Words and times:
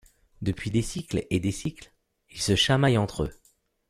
Depuis 0.41 0.71
des 0.71 0.81
cycles 0.81 1.27
et 1.29 1.39
des 1.39 1.51
cycles, 1.51 1.93
ils 2.31 2.41
se 2.41 2.55
chamaillent 2.55 2.97
entre 2.97 3.25
eux. 3.25 3.33